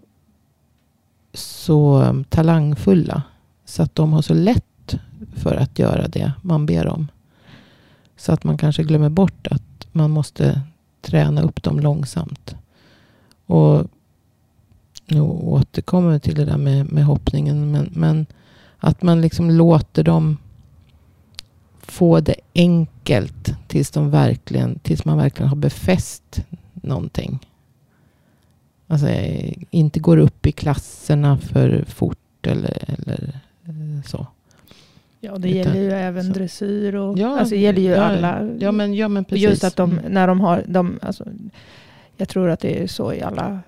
[1.33, 3.23] så um, talangfulla.
[3.65, 4.95] Så att de har så lätt
[5.35, 7.07] för att göra det man ber om.
[8.17, 10.61] Så att man kanske glömmer bort att man måste
[11.01, 12.55] träna upp dem långsamt.
[13.45, 13.87] Och
[15.05, 17.71] nu återkommer vi till det där med, med hoppningen.
[17.71, 18.25] Men, men
[18.77, 20.37] att man liksom låter dem
[21.79, 26.41] få det enkelt tills, de verkligen, tills man verkligen har befäst
[26.73, 27.48] någonting.
[28.91, 29.07] Alltså
[29.71, 34.27] inte går upp i klasserna för fort eller, eller eh, så.
[35.21, 36.31] Ja, det Utan- gäller ju även så.
[36.33, 38.49] dressyr och Ja, alltså det gäller ju ja, alla.
[38.59, 39.43] Ja men, ja, men precis.
[39.43, 40.05] Just att de, Mm.
[40.13, 41.25] när de har, de, alltså,
[42.17, 43.59] jag tror att det är så i alla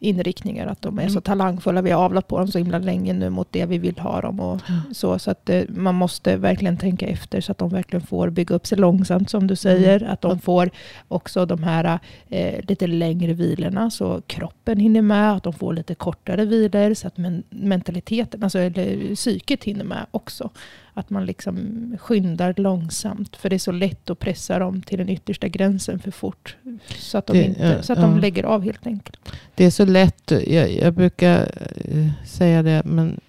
[0.00, 1.14] inriktningar, att de är Mm.
[1.14, 1.82] så talangfulla.
[1.82, 4.40] Vi har avlat på dem så himla länge nu mot det vi vill ha dem.
[4.40, 4.60] Och
[4.92, 8.54] så så att eh, man måste verkligen tänka efter så att de verkligen får bygga
[8.54, 10.02] upp sig långsamt som du säger.
[10.02, 10.70] Att de får
[11.08, 15.32] också de här eh, lite längre vilorna så kroppen hinner med.
[15.32, 20.06] Att de får lite kortare vilor så att men, mentaliteten, alltså eller psyket hinner med
[20.10, 20.50] också.
[20.94, 21.56] Att man liksom
[22.00, 23.36] skyndar långsamt.
[23.36, 26.56] För det är så lätt att pressa dem till den yttersta gränsen för fort.
[26.98, 28.18] Så att de, Det- inte, ja, så att de ja.
[28.18, 29.20] lägger av helt enkelt.
[29.54, 30.30] Det är så lätt.
[30.46, 31.40] Jag, jag brukar
[31.84, 32.82] eh, säga det.
[32.84, 33.20] Men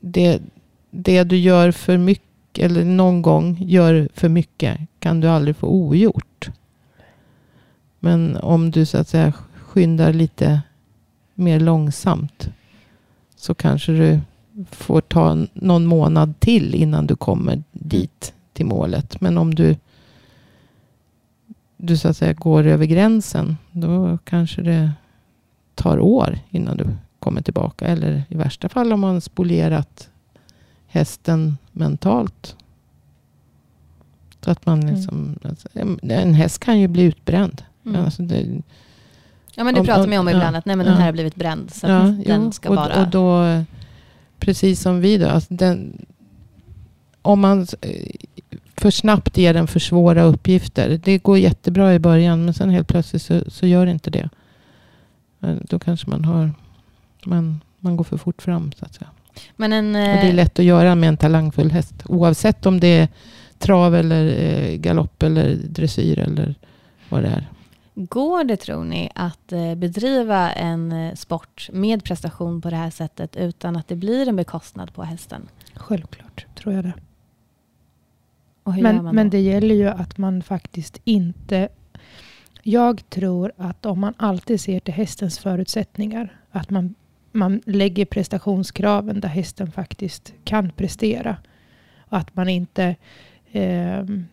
[0.00, 0.42] det,
[0.90, 2.26] det du gör för mycket.
[2.58, 4.78] Eller någon gång gör för mycket.
[4.98, 6.50] Kan du aldrig få ogjort.
[7.98, 10.60] Men om du så att säga skyndar lite
[11.34, 12.48] mer långsamt.
[13.36, 14.20] Så kanske du
[14.70, 19.20] får ta någon månad till innan du kommer dit till målet.
[19.20, 19.76] Men om du
[21.76, 23.56] du så att säga går över gränsen.
[23.72, 24.90] Då kanske det
[25.74, 26.86] tar år innan du
[27.18, 27.86] kommer tillbaka.
[27.86, 30.08] Eller i värsta fall om man spolierat
[30.86, 32.56] hästen mentalt.
[34.44, 34.94] Så att man Mm.
[34.94, 35.68] liksom, alltså,
[36.02, 37.62] en- häst kan ju bli utbränd.
[37.86, 38.04] Mm.
[38.04, 38.62] Alltså det,
[39.54, 40.94] Ja men det Om- pratar om- man ju om ja, ibland, att nej men den
[40.94, 40.98] ja.
[40.98, 41.70] här har blivit bränd.
[41.74, 43.00] Så ja, den jo, ska och, bara...
[43.02, 43.44] och då,
[44.40, 45.28] precis som vi då.
[45.28, 46.06] Alltså den,
[47.22, 48.06] om man eh,
[48.76, 51.00] för snabbt ger den för svåra uppgifter.
[51.04, 54.28] Det går jättebra i början men sen helt plötsligt så, så gör det inte det.
[55.40, 56.50] Då kanske man har,
[57.24, 59.10] man, man går för fort fram så att säga.
[59.56, 61.94] men en, Och det är eh, lätt att göra med en talangfull häst.
[62.04, 63.08] Oavsett om det är
[63.58, 66.54] trav eller eh, galopp eller dressyr eller
[67.08, 67.48] vad det är.
[67.94, 72.90] Går det tror ni att eh, bedriva en eh, sport med prestation på det här
[72.90, 75.48] sättet utan att det blir en bekostnad på hästen?
[75.74, 76.94] Självklart tror jag det.
[78.64, 81.68] Men, men det gäller ju att man faktiskt inte...
[82.62, 86.94] Jag tror att om man alltid ser till hästens förutsättningar, att man,
[87.32, 91.36] man lägger prestationskraven där hästen faktiskt kan prestera.
[91.98, 92.96] Och att man inte...
[93.52, 94.26] ehm,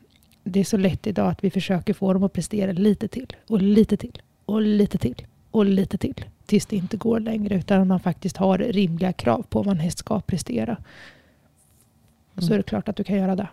[0.51, 3.61] det är så lätt idag att vi försöker få dem att prestera lite till och
[3.61, 7.99] lite till och lite till och lite till tills det inte går längre utan man
[7.99, 10.77] faktiskt har rimliga krav på vad en häst ska prestera.
[12.37, 12.53] Så Mm.
[12.53, 13.47] är det klart att du kan göra det.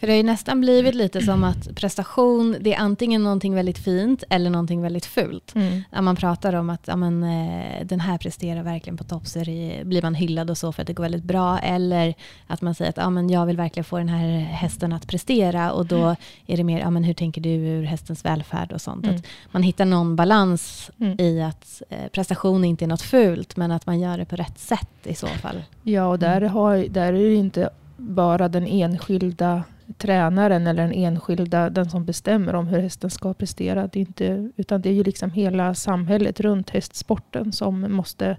[0.00, 3.78] För det har ju nästan blivit lite som att prestation, det är antingen någonting väldigt
[3.78, 5.54] fint eller någonting väldigt fult.
[5.90, 9.38] När man pratar om att ja, men, eh, den här presterar verkligen på topp så
[9.84, 11.58] blir man hyllad och så för att det går väldigt bra.
[11.58, 12.14] Eller
[12.46, 15.72] att man säger att ja, men jag vill verkligen få den här hästen att prestera
[15.72, 19.04] och då är det mer ja, men hur tänker du ur hästens välfärd och sånt.
[19.04, 19.16] Mm.
[19.16, 21.20] Att man hittar någon balans Mm.
[21.20, 24.58] i att eh, prestation inte är något fult men att man gör det på rätt
[24.58, 25.62] sätt i så fall.
[25.82, 29.64] Ja, och där, har, där är det inte bara den enskilda
[29.96, 33.86] tränaren eller den enskilda, den som bestämmer om hur hästen ska prestera.
[33.86, 38.36] Det är inte, utan det är ju liksom hela samhället runt hästsporten som måste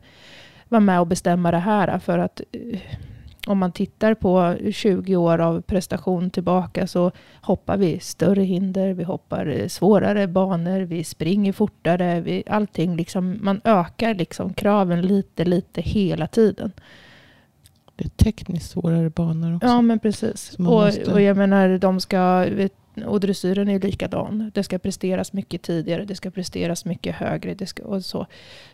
[0.69, 2.00] vara med och bestämma det här.
[2.00, 2.80] För att eh,
[3.48, 9.04] om man tittar på 20 år av prestation tillbaka så hoppar vi större hinder, vi
[9.04, 15.45] hoppar eh, svårare banor, vi springer fortare, vi, allting liksom, man ökar liksom kraven lite,
[15.45, 16.72] lite hela tiden.
[17.99, 19.67] Det är tekniskt svårare banor också.
[19.67, 20.53] Ja, men precis.
[20.53, 22.47] Och, måste- och jag menar, de ska...
[23.05, 24.51] Och dressyren är ju likadan.
[24.53, 27.53] Det ska presteras mycket tidigare, det ska presteras mycket högre.
[27.53, 28.27] Det ska, och så.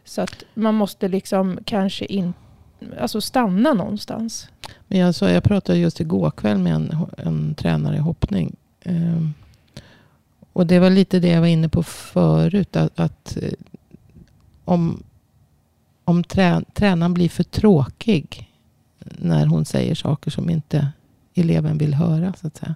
[0.04, 2.34] så att man måste liksom kanske in,
[3.00, 4.50] alltså stanna någonstans.
[4.88, 8.56] Men jag, sa, jag pratade just igår kväll med en, en tränare i hoppning.
[8.84, 9.34] Ehm,
[10.54, 12.76] och det var lite det jag var inne på förut.
[12.76, 13.50] Att, att eh,
[14.66, 15.04] om,
[16.04, 18.52] om trä, tränaren blir för tråkig
[19.18, 20.88] när hon säger saker som inte
[21.36, 22.34] eleven vill höra.
[22.42, 22.76] Så att säga.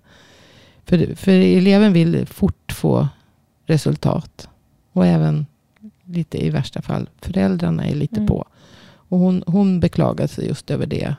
[0.85, 3.07] För, för eleven vill fort få
[3.65, 4.49] resultat.
[4.93, 5.45] Och även
[6.05, 8.27] lite i värsta fall föräldrarna är lite Mm.
[8.27, 8.45] på.
[9.09, 11.15] Och hon, hon beklagade sig just över det.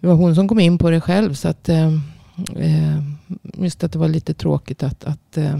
[0.00, 1.34] Det var hon som kom in på det själv.
[1.34, 1.92] Så att, eh,
[2.56, 3.02] eh,
[3.58, 5.58] just att det var lite tråkigt att, att eh,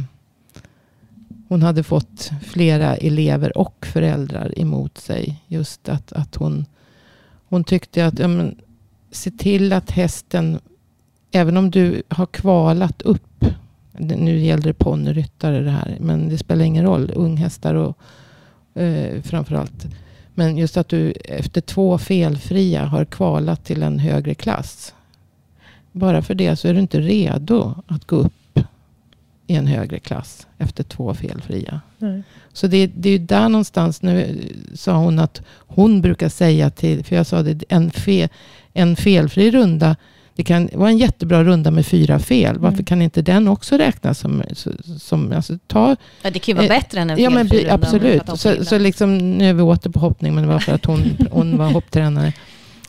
[1.48, 5.42] hon hade fått flera elever och föräldrar emot sig.
[5.46, 6.66] Just att, att hon,
[7.48, 8.56] hon tyckte att ja, men,
[9.10, 10.60] se till att hästen,
[11.32, 13.44] även om du har kvalat upp,
[13.98, 17.98] nu gäller det ponnyryttare det här, men det spelar ingen roll, unghästar och
[18.80, 19.86] eh, framförallt.
[20.34, 24.94] Men just att du efter två felfria har kvalat till en högre klass.
[25.92, 28.32] Bara för det så är du inte redo att gå upp
[29.46, 31.80] i en högre klass efter två felfria.
[31.98, 32.22] Nej.
[32.52, 34.40] Så det, det är ju där någonstans, nu
[34.74, 38.28] sa hon att hon brukar säga till, för jag sa det, en, fe,
[38.72, 39.96] en felfri runda,
[40.36, 42.58] det kan vara en jättebra runda med fyra fel.
[42.58, 42.84] Varför Mm.
[42.84, 44.42] kan inte den också räknas som,
[44.98, 47.74] som alltså ta, Ja, det kan ju vara Eh, bättre än en ja men runda
[47.74, 48.22] absolut.
[48.36, 51.16] Så, så liksom, nu är vi åter på hoppning, men det var för att hon,
[51.30, 52.32] hon var hopptränare.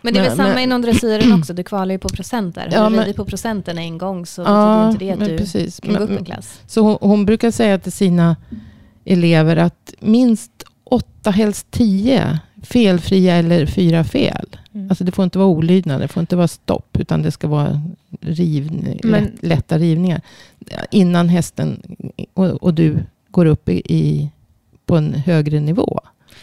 [0.05, 2.69] Men det är väl men- samma men- inom dressyren också, du kvalar ju på procenter.
[2.71, 5.79] Ja, Har du ridit på procenten en gång så betyder inte det att du precis.
[5.79, 6.61] kan gå upp en klass.
[6.67, 8.35] Så hon, hon brukar säga till sina
[9.05, 10.51] elever att minst
[10.83, 14.57] åtta, helst tio felfria eller fyra fel.
[14.73, 14.89] Mm.
[14.89, 17.81] Alltså det får inte vara olydnad, det får inte vara stopp, utan det ska vara
[18.21, 20.21] rivn, Men- lätt, lätta rivningar.
[20.91, 21.81] Innan hästen
[22.33, 22.97] och, och du
[23.31, 24.29] går upp i, i,
[24.85, 25.99] på en högre nivå.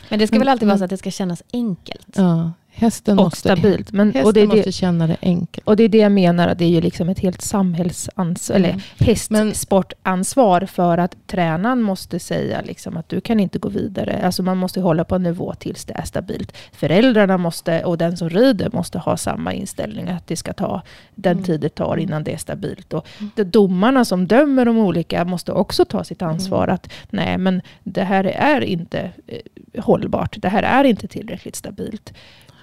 [0.08, 2.06] Men det ska väl alltid vara men- så att det ska kännas enkelt.
[2.14, 3.92] Ja, hästen Och måste, stabilt.
[3.92, 5.66] Men, Hästen och, det måste det, känna det enkelt.
[5.68, 8.80] och det är det jag menar, det är ju liksom ett helt samhällsansvar, eller Mm.
[8.98, 14.20] hästsportansvar för att tränaren måste säga liksom att du kan inte gå vidare.
[14.24, 16.56] Alltså man måste hålla på en nivå tills det är stabilt.
[16.72, 20.82] Föräldrarna måste, och den som rider måste ha samma inställning att det ska ta
[21.14, 21.44] den Mm.
[21.44, 22.92] tid det tar innan det är stabilt.
[22.92, 23.30] Och Mm.
[23.36, 26.74] de domarna som dömer de olika måste också ta sitt ansvar Mm.
[26.74, 30.36] att nej men det här är inte eh, hållbart.
[30.42, 32.12] Det här är inte tillräckligt stabilt.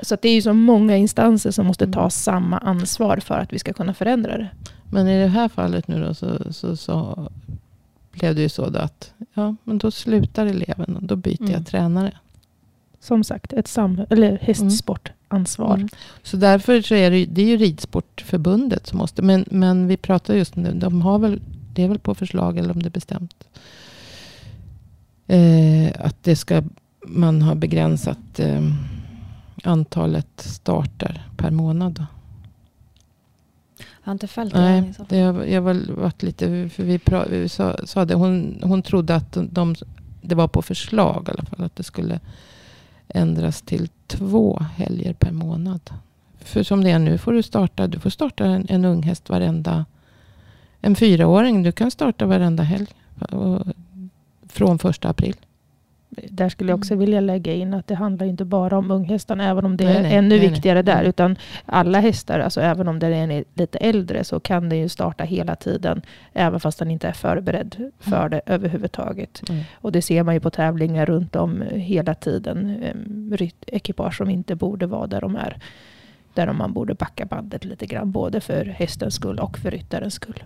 [0.01, 2.09] Så det är ju så många instanser som måste ta Mm.
[2.11, 4.47] samma ansvar för att vi ska kunna förändra det.
[4.91, 7.29] Men i det här fallet nu då så, så, så
[8.11, 11.51] blev det ju så att ja, men då slutar eleven och då byter Mm.
[11.51, 12.17] jag tränare.
[13.01, 15.75] Som sagt, ett sam- eller hästsportansvar.
[15.75, 15.89] Mm.
[16.23, 19.97] Så därför så är det, ju- det är ju Ridsportförbundet som måste, men, men vi
[19.97, 21.41] pratar just nu, de har väl,
[21.73, 23.43] det är väl på förslag eller om det är bestämt.
[25.27, 26.63] Eh, att det ska,
[27.07, 28.61] man har begränsat eh,
[29.67, 31.93] antalet starter per månad.
[31.93, 32.05] Då.
[33.77, 34.59] Jag har inte följt det.
[34.59, 38.59] Nej, det jag har väl varit lite, för vi, pra, vi sa, sa det, hon,
[38.63, 39.75] hon trodde att de,
[40.21, 42.19] det var på förslag i alla fall, att det skulle
[43.07, 45.81] ändras till två helger per månad.
[46.39, 49.29] För som det är nu får du starta, du får starta en, en ung häst
[49.29, 49.85] varenda,
[50.81, 52.87] en fyraåring, du kan starta varenda helg.
[53.31, 53.67] Och,
[54.49, 55.35] från första april.
[56.09, 56.99] Där skulle jag också Mm.
[56.99, 60.01] vilja lägga in att det handlar inte bara om unghästarna, även om det Nej, är
[60.01, 60.93] nej, ännu nej, viktigare där.
[60.95, 61.05] Mm.
[61.09, 65.23] Utan alla hästar, alltså även om den är lite äldre, så kan den ju starta
[65.23, 66.01] hela tiden.
[66.33, 68.29] Även fast den inte är förberedd för Mm.
[68.29, 69.49] det överhuvudtaget.
[69.49, 69.63] Mm.
[69.73, 72.83] Och det ser man ju på tävlingar runt om hela tiden.
[72.83, 75.57] Ehm, Ekipage som inte borde vara där de är.
[76.33, 80.43] Där man borde backa bandet lite grann, både för hästens skull och för ryttarens skull.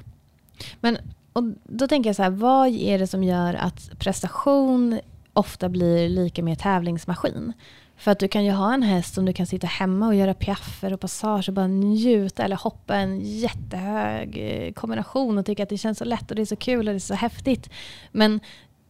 [1.33, 4.99] Och då tänker jag så här, vad är det som gör att prestation
[5.33, 7.53] ofta blir lika med tävlingsmaskin?
[7.97, 10.33] För att du kan ju ha en häst som du kan sitta hemma och göra
[10.33, 15.69] piaffer och passage och bara njuta eller hoppa en jättehög eh, kombination och tycka att
[15.69, 17.69] det känns så lätt och det är så kul och det är så häftigt.
[18.11, 18.39] Men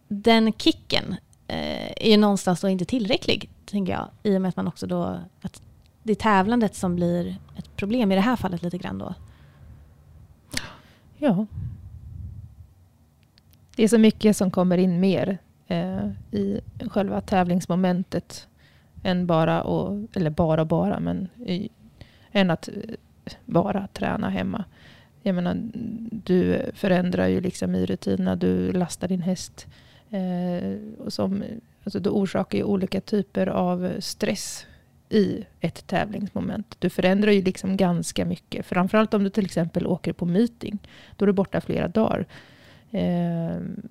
[0.07, 1.15] den kicken
[1.47, 4.09] eh, är ju någonstans då inte tillräcklig, tänker jag.
[4.23, 5.61] I och med att man också då, att
[6.03, 9.13] det är tävlandet som blir ett problem i det här fallet lite grann då.
[11.17, 11.45] Ja.
[13.75, 15.37] Det är så mycket som kommer in mer
[15.73, 18.47] Eh, i själva tävlingsmomentet
[19.03, 21.69] än bara, och, eller bara bara, men i,
[22.31, 24.63] än att eh, bara träna hemma.
[25.21, 25.57] Jag menar,
[26.25, 29.67] du förändrar ju liksom i rutinerna, du lastar din häst.
[30.09, 31.43] Eh, och som,
[31.83, 34.65] alltså du orsakar ju olika typer av stress
[35.09, 36.75] i ett tävlingsmoment.
[36.79, 38.65] Du förändrar ju liksom ganska mycket.
[38.65, 40.77] Framförallt om du till exempel åker på meeting.
[41.17, 42.25] Då är du borta flera dagar.
[42.95, 43.89] Ehm,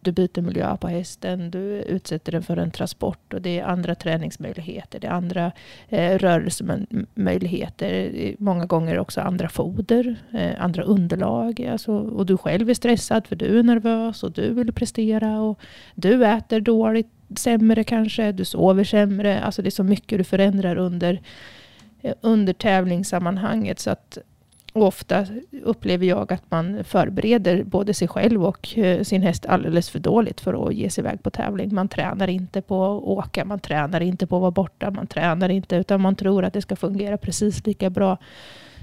[0.00, 3.94] du byter miljö på hästen, du utsätter den för en transport och det är andra
[3.94, 5.52] träningsmöjligheter, det är andra
[5.88, 11.68] eh, rörelsemöjligheter, många gånger också andra foder, eh, andra underlag.
[11.72, 15.60] Alltså, och du själv är stressad för du är nervös och du vill prestera och
[15.94, 19.40] du äter dåligt, sämre kanske, du sover sämre.
[19.40, 21.20] Alltså det är så mycket du förändrar under,
[22.02, 23.78] eh, under tävlingssammanhanget.
[23.78, 24.18] Så att
[24.74, 25.26] och ofta
[25.62, 30.40] upplever jag att man förbereder både sig själv och eh, sin häst alldeles för dåligt
[30.40, 31.74] för att ge sig iväg på tävling.
[31.74, 35.48] Man tränar inte på att åka, man tränar inte på att vara borta, man tränar
[35.48, 38.16] inte utan man tror att det ska fungera precis lika bra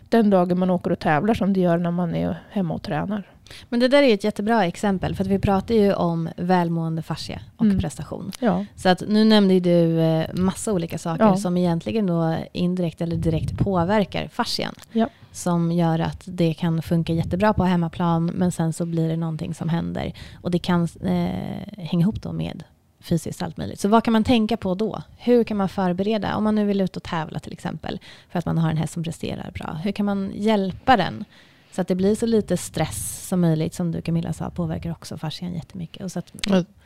[0.09, 3.27] den dagen man åker och tävlar som det gör när man är hemma och tränar.
[3.69, 7.39] Men det där är ett jättebra exempel för att vi pratar ju om välmående fascia
[7.57, 7.79] och Mm.
[7.79, 8.31] prestation.
[8.39, 11.35] Ja, Så att nu nämnde du eh, massa olika saker Ja.
[11.37, 14.73] som egentligen då indirekt eller direkt påverkar fascian.
[14.91, 15.07] Ja.
[15.31, 19.53] Som gör att det kan funka jättebra på hemmaplan men sen så blir det någonting
[19.53, 20.13] som händer.
[20.41, 22.63] Och det kan eh, hänga ihop då med
[23.01, 23.79] fysiskt allt möjligt.
[23.79, 25.01] Så vad kan man tänka på då?
[25.17, 26.35] Hur kan man förbereda?
[26.35, 28.93] Om man nu vill ut och tävla till exempel för att man har en häst
[28.93, 29.79] som presterar bra.
[29.83, 31.25] Hur kan man hjälpa den?
[31.71, 33.73] Så att det blir så lite stress som möjligt.
[33.73, 36.03] Som du Camilla sa påverkar också fascian jättemycket.
[36.03, 36.31] Och så att,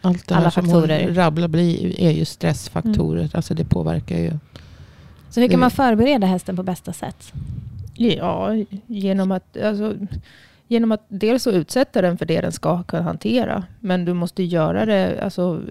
[0.02, 1.04] Allt det Alla här som faktorer.
[1.06, 3.20] hon rabblar blir är ju stressfaktorer.
[3.20, 3.32] Mm.
[3.34, 4.32] Alltså det påverkar ju.
[5.30, 7.34] så hur kan man förbereda hästen på bästa sätt?
[7.96, 8.56] Ja
[8.88, 9.94] genom, att, alltså,
[10.68, 13.64] genom att dels så utsätta den för det den ska kunna hantera.
[13.80, 15.62] Men du måste göra det alltså,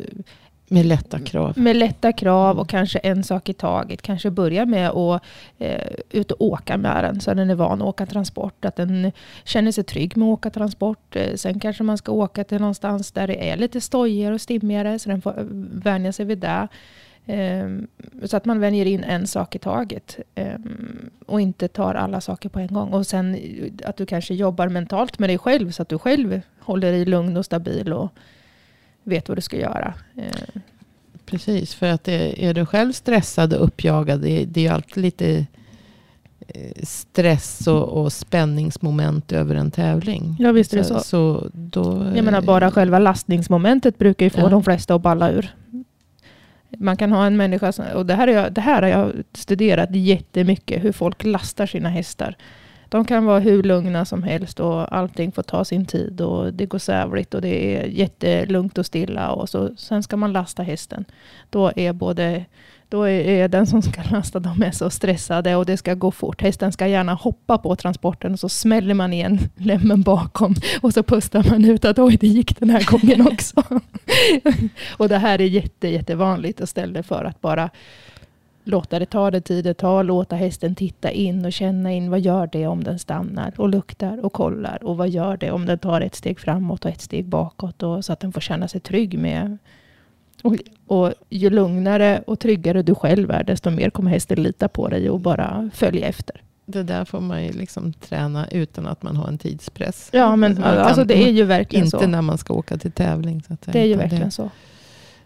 [0.68, 1.58] Med lätta krav.
[1.58, 4.02] med lätta krav och kanske en sak i taget.
[4.02, 5.22] Kanske börja med att
[5.58, 8.64] eh, ut och åka med den så den är van att åka transport.
[8.64, 9.12] Att den
[9.44, 11.16] känner sig trygg med att åka transport.
[11.16, 14.98] Eh, sen kanske man ska åka till någonstans där det är lite stojigare och stimmigare
[14.98, 16.68] så den får eh, vänja sig vid det.
[17.26, 17.86] Ehm,
[18.24, 20.18] så att man vänjer in en sak i taget.
[20.34, 22.92] Ehm, och inte tar alla saker på en gång.
[22.92, 26.40] Och sen eh, att du kanske jobbar mentalt med dig själv så att du själv
[26.60, 28.08] håller dig lugn och stabil och
[29.02, 29.94] vet vad du ska göra.
[30.16, 30.60] Ehm,
[31.26, 35.46] Precis, för att är du själv stressad och uppjagad, det, är ju alltid lite
[36.48, 40.36] eh, stress och, och spänningsmoment över en tävling.
[40.38, 41.00] Ja, visst är det så.
[41.00, 44.48] så då, Jag menar bara själva lastningsmomentet brukar ju få Ja.
[44.48, 45.54] de flesta att balla ur.
[46.78, 49.88] Man kan ha en människa, som, och det här, jag, det här har jag studerat
[49.92, 52.36] jättemycket, hur folk lastar sina hästar.
[52.88, 56.66] De kan vara hur lugna som helst och allting får ta sin tid och det
[56.66, 61.04] går sävligt och det är jättelugnt och stilla och så, sen ska man lasta hästen.
[61.50, 62.44] Då är både
[62.88, 66.42] då är, den som ska lasta, dem är så stressade och det ska gå fort.
[66.42, 71.02] Hästen ska gärna hoppa på transporten och så smäller man igen lämmen bakom och så
[71.02, 73.62] pustar man ut att oj, det gick den här gången också.
[74.96, 77.70] och det här är jätte, jättevanligt istället för att bara
[78.64, 82.20] låta det ta det tid det tar, låta hästen titta in och känna in vad
[82.20, 85.78] gör det om den stannar och luktar och kollar och vad gör det om den
[85.78, 88.80] tar ett steg framåt och ett steg bakåt och så att den får känna sig
[88.80, 89.58] trygg med.
[90.44, 94.88] Och, och ju lugnare och tryggare du själv är, desto mer kommer hästen lita på
[94.88, 96.40] dig och bara följa efter.
[96.66, 100.08] Det där får man ju liksom träna utan att man har en tidspress.
[100.12, 102.06] Ja, men alltså det är ju verkligen Inte så.
[102.06, 103.42] när man ska åka till tävling.
[103.46, 104.50] Så att Det är ju verkligen så.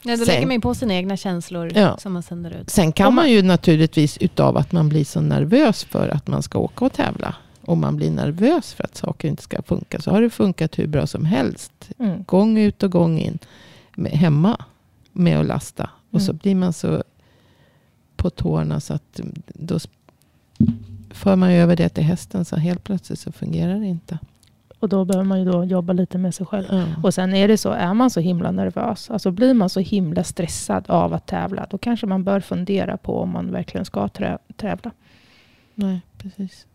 [0.03, 1.97] Ja, då Sen- lägger man ju på sina egna känslor Ja.
[1.99, 2.71] som man sänder ut.
[2.71, 6.43] Sen kan Om man- ju naturligtvis utav att man blir så nervös för att man
[6.43, 7.35] ska åka och tävla.
[7.65, 10.01] Och man blir nervös för att saker inte ska funka.
[10.01, 11.73] Så har det funkat hur bra som helst.
[11.99, 12.23] Mm.
[12.25, 13.39] Gång ut och gång in.
[13.97, 14.57] Med, hemma.
[15.19, 15.91] Med att lasta.
[16.11, 16.39] Och så Mm.
[16.43, 17.03] blir man så
[18.17, 19.21] på tårna så att
[19.55, 19.79] då
[21.11, 22.45] för man över det till hästen.
[22.45, 24.19] Så helt plötsligt så fungerar det inte.
[24.79, 26.67] Och då behöver man ju då jobba lite med sig själv.
[26.71, 26.85] Ja.
[27.03, 30.25] Och sen är det så, är man så himla nervös, alltså blir man så himla
[30.25, 34.39] stressad av att tävla, då kanske man bör fundera på om man verkligen ska trä-
[34.57, 34.91] tävla.
[35.75, 36.67] Nej, precis.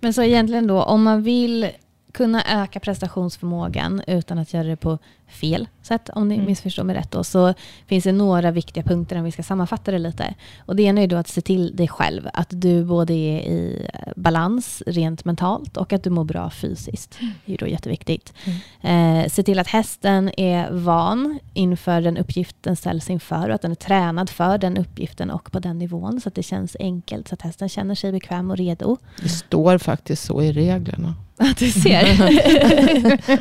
[0.00, 1.70] Men så egentligen då, om man vill
[2.12, 4.98] kunna öka prestationsförmågan utan att göra det på
[5.32, 6.46] fel sätt, om ni Mm.
[6.46, 7.54] missförstår mig rätt då, så
[7.86, 10.34] finns det några viktiga punkter om vi ska sammanfatta det lite.
[10.66, 13.86] Och det ena är då att se till dig själv, att du både är i
[14.16, 17.18] balans rent mentalt och att du mår bra fysiskt.
[17.46, 18.32] Det är då jätteviktigt.
[18.80, 23.62] Eh, se till att hästen är van inför den uppgift den ställs inför och att
[23.62, 27.28] den är tränad för den uppgiften och på den nivån så att det känns enkelt
[27.28, 28.96] så att hästen känner sig bekväm och redo.
[29.22, 31.14] Det står faktiskt så i reglerna.
[31.36, 32.04] Att du ser.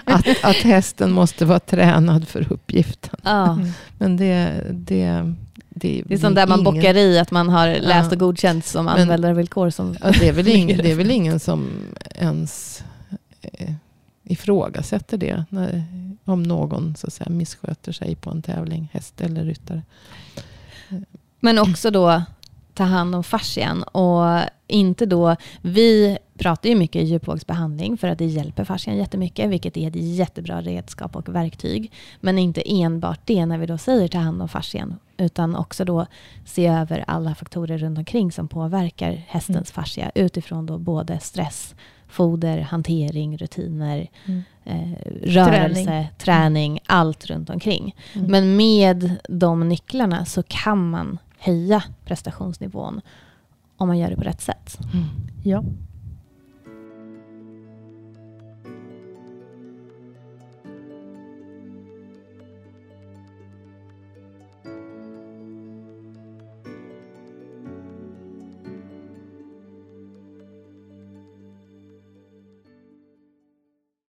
[0.05, 1.80] Att, att hästen måste vara tränad
[2.25, 3.19] för uppgiften.
[3.23, 3.59] ja.
[3.97, 5.33] Men det, det,
[5.69, 8.65] det, Det är sånt där man ingen, bockar i att man har läst och godkänt
[8.65, 9.69] som Men- användarvillkor.
[9.69, 11.69] Som Ja, det, är väl ingen, det är väl ingen som
[12.15, 12.83] ens
[13.41, 13.71] eh,
[14.23, 15.45] ifrågasätter det.
[15.49, 15.83] När,
[16.25, 19.81] om någon så att säga, missköter sig på en tävling, häst eller ryttare.
[21.39, 22.23] Men också då
[22.73, 28.25] ta hand om fascian och inte då, vi pratar ju mycket djupvågsbehandling för att det
[28.25, 31.91] hjälper fascian jättemycket, vilket är ett jättebra redskap och verktyg.
[32.19, 36.05] Men inte enbart det när vi då säger ta hand om fascian, utan också då
[36.45, 41.75] se över alla faktorer runt omkring som påverkar hästens fascia utifrån då både stress,
[42.07, 44.41] foder, hantering, rutiner, Mm.
[44.63, 47.95] eh, rörelse, träning, allt runt omkring.
[48.13, 48.31] Mm.
[48.31, 53.01] Men med de nycklarna så kan man höja prestationsnivån
[53.77, 54.79] om man gör det på rätt sätt.
[54.93, 55.05] Mm.
[55.43, 55.63] Ja.